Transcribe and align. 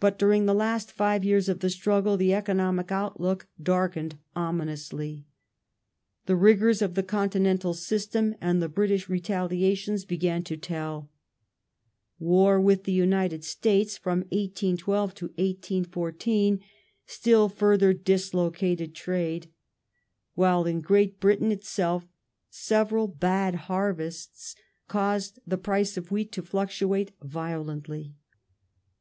But 0.00 0.18
during 0.18 0.46
the 0.46 0.52
last 0.52 0.90
five 0.90 1.22
yeai*s 1.22 1.46
of 1.48 1.60
the 1.60 1.70
struggle 1.70 2.16
the 2.16 2.34
economic 2.34 2.90
outlook 2.90 3.46
dai'kened 3.62 4.18
ominously. 4.34 5.26
The 6.26 6.34
rigours 6.34 6.82
of 6.82 6.94
the 6.96 7.04
Continental 7.04 7.72
System 7.72 8.34
and 8.40 8.60
the 8.60 8.68
British 8.68 9.08
retaliations 9.08 10.04
began 10.04 10.42
to 10.42 10.56
tell; 10.56 11.08
war 12.18 12.60
with 12.60 12.82
the 12.82 12.90
United 12.90 13.44
States 13.44 13.94
(1812 14.04 14.88
1814) 15.12 16.60
still 17.06 17.48
further 17.48 17.92
dislocated 17.92 18.92
trade; 18.92 19.52
while 20.34 20.64
in 20.64 20.80
Great 20.80 21.20
Britain 21.20 21.52
itself 21.52 22.08
several 22.48 23.06
bad 23.06 23.54
harvests 23.70 24.56
caused 24.88 25.38
the 25.46 25.56
price 25.56 25.96
of 25.96 26.10
wheat 26.10 26.32
to 26.32 26.42
fluctuate 26.42 27.12
violently. 27.22 28.16